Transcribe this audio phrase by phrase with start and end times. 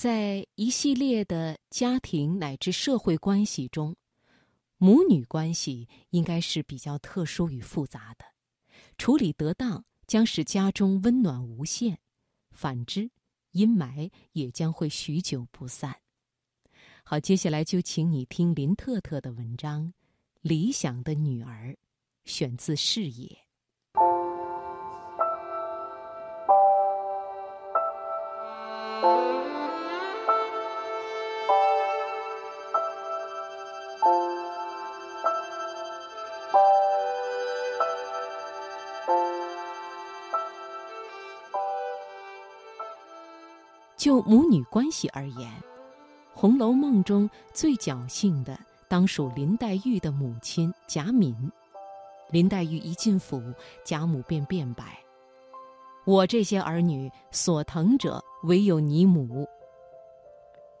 [0.00, 3.94] 在一系列的家庭乃至社会关系中，
[4.78, 8.24] 母女关系应该是比较特殊与复杂的，
[8.96, 11.96] 处理得当将使家中温暖无限；
[12.50, 13.10] 反之，
[13.50, 16.00] 阴霾也将会许久不散。
[17.04, 19.88] 好，接下来就请你听林特特的文章
[20.40, 21.72] 《理想的女儿》，
[22.24, 23.26] 选自《视野》。
[44.00, 45.50] 就母女关系而言，
[46.32, 48.58] 《红楼梦》中最侥幸的
[48.88, 51.36] 当属林黛玉的母亲贾敏。
[52.30, 53.42] 林黛玉一进府，
[53.84, 54.98] 贾母便辩白
[56.06, 59.46] ：“我这些儿女所疼者，唯有你母。”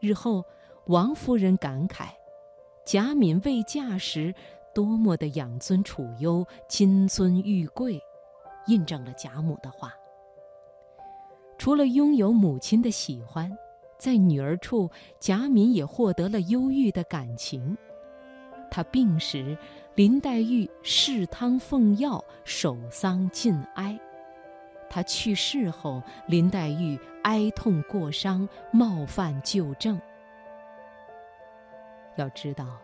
[0.00, 0.42] 日后，
[0.86, 2.06] 王夫人感慨
[2.86, 4.34] ：“贾敏未嫁时，
[4.74, 8.00] 多么的养尊处优、金尊玉贵，
[8.66, 9.92] 印证了贾母的话。”
[11.60, 13.54] 除了拥有母亲的喜欢，
[13.98, 17.76] 在女儿处，贾敏也获得了忧郁的感情。
[18.70, 19.58] 她病时，
[19.94, 23.94] 林黛玉侍汤奉药，守丧尽哀；
[24.88, 30.00] 她去世后，林黛玉哀痛过伤，冒犯旧症。
[32.16, 32.78] 要知道，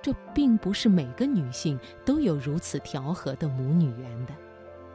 [0.00, 4.32] 这并不是每个女性都有如此调和的母女缘的。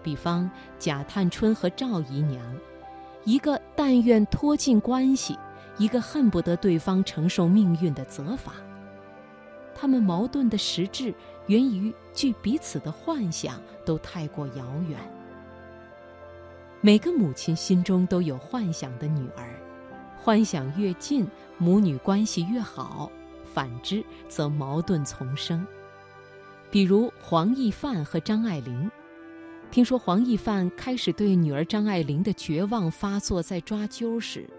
[0.02, 2.42] 比方贾探春和赵姨娘。
[3.26, 5.38] 一个但愿拖近关系，
[5.78, 8.54] 一个恨不得对方承受命运的责罚。
[9.74, 11.14] 他们矛盾的实质
[11.48, 15.00] 源于距彼此的幻想都太过遥远。
[16.82, 19.60] 每个母亲心中都有幻想的女儿，
[20.22, 23.10] 幻想越近，母女关系越好；
[23.54, 25.66] 反之，则矛盾丛生。
[26.70, 28.90] 比如黄奕范和张爱玲。
[29.72, 34.50] 听说黄奕范开始对女儿张爱玲的绝望发作在抓阄时，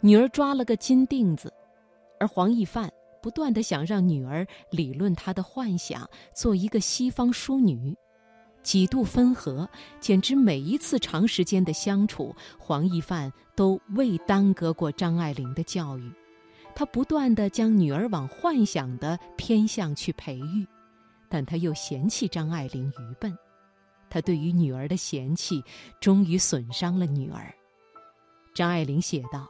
[0.00, 1.52] 女儿抓了个金锭子，
[2.20, 2.88] 而黄奕范
[3.20, 7.96] 不断地想让女儿理论他的幻想，做一个西方淑女。
[8.62, 9.68] 几度分合，
[9.98, 16.12] 简直每一次长时间的相处，黄奕范都未耽搁过张爱玲的教育。
[16.76, 20.64] 他不断地将女儿往幻想的偏向去培育，
[21.28, 23.36] 但他又嫌弃张爱玲愚笨。
[24.10, 25.62] 他对于女儿的嫌弃，
[26.00, 27.54] 终于损伤了女儿。
[28.54, 29.46] 张爱玲写道：“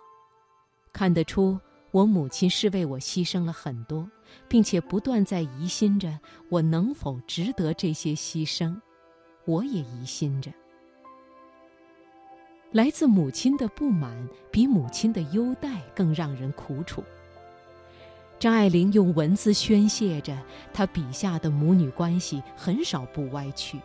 [0.93, 1.59] 看得出，
[1.91, 4.11] 我母亲是为我牺牲了很多，
[4.49, 6.19] 并且不断在疑心着
[6.51, 8.79] 我能否值得这些牺牲。
[9.47, 10.53] 我也疑心着。
[12.73, 17.03] 来自母亲的不满，比母亲的优待更让人苦楚。”
[18.39, 20.37] 张爱玲用文字宣泄着
[20.73, 23.81] 她笔下的母女关系，很少不歪曲。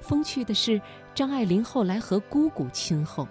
[0.00, 0.80] 风趣的是，
[1.14, 3.26] 张爱玲后来和姑姑亲厚，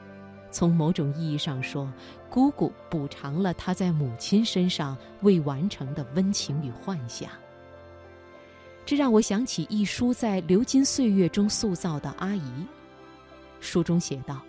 [0.51, 1.91] 从某种意义上说，
[2.29, 7.29] 姑姑补偿了她在母亲身上未完成的温情与幻想。
[8.85, 12.65] 这让我想起一书在流金岁月中塑造的阿姨。
[13.59, 14.41] 书中写道：“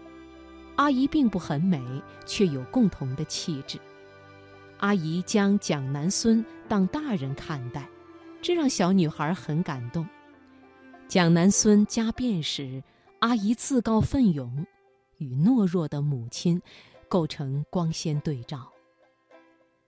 [0.77, 1.83] 阿姨并不很美，
[2.27, 3.79] 却有共同的气质。
[4.79, 7.89] 阿姨将蒋南孙当大人看待，
[8.41, 10.07] 这让小女孩很感动。”
[11.09, 12.83] 蒋南孙家变时，
[13.21, 14.67] 阿姨自告奋勇，
[15.17, 16.61] 与懦弱的母亲
[17.09, 18.71] 构成光鲜对照。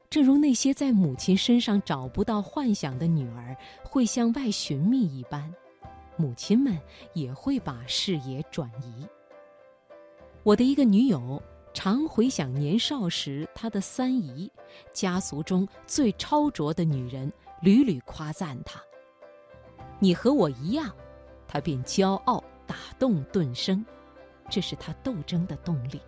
[0.08, 3.54] 正如那些在母亲身上找不到幻想的女儿
[3.84, 5.54] 会向外寻觅一般，
[6.16, 6.80] 母亲们
[7.12, 9.06] 也会把视野转移。
[10.42, 11.40] 我的一个女友
[11.74, 14.50] 常回想年少时，她的三姨，
[14.90, 17.30] 家族中最超卓的女人，
[17.60, 18.80] 屡屡夸赞她
[20.00, 20.90] ：“你和我一样。”
[21.52, 23.84] 他便骄傲，打动顿生，
[24.48, 26.00] 这是他斗争的动力。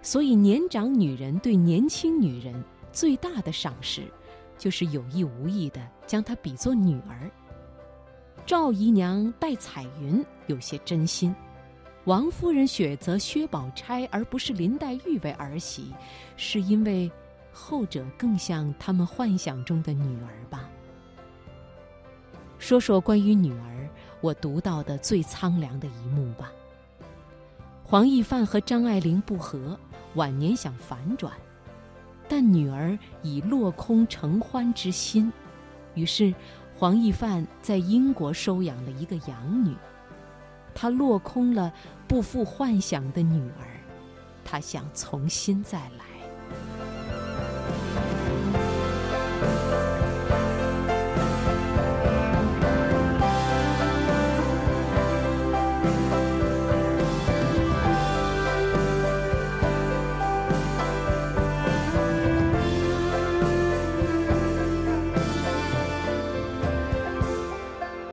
[0.00, 4.04] 所以，年长女人对年轻女人最大的赏识，
[4.56, 7.30] 就是有意无意的将她比作女儿。
[8.46, 11.34] 赵姨娘待彩云有些真心，
[12.04, 15.92] 王夫人选择薛宝钗而不是林黛玉为儿媳，
[16.38, 17.12] 是因为
[17.52, 20.70] 后者更像他们幻想中的女儿吧。
[22.62, 23.88] 说说关于女儿。
[24.20, 26.52] 我读到的最苍凉的一幕吧。
[27.82, 29.76] 黄奕范和张爱玲不和，
[30.14, 31.32] 晚年想反转，
[32.28, 35.32] 但女儿以落空承欢之心，
[35.94, 36.32] 于是
[36.76, 39.74] 黄奕范在英国收养了一个养女。
[40.72, 41.72] 他落空了
[42.06, 43.66] 不负幻想的女儿，
[44.44, 46.11] 他想重新再来。